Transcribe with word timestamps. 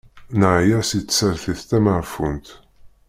Neɛya 0.39 0.79
si 0.83 0.99
tsertit 1.01 1.59
tameɛfunt. 1.69 2.47